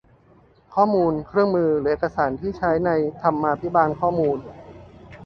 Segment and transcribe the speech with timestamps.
[0.73, 4.39] ข้อมูล เครื่องมือ หรือเอกสารที่ใช้ในธรรมาภิบาลข้อมูล